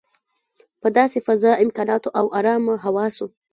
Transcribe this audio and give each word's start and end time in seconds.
په 0.81 0.87
داسې 0.97 1.17
فضا، 1.27 1.51
امکاناتو 1.63 2.09
او 2.19 2.25
ارامه 2.39 2.73
حواسو. 2.83 3.25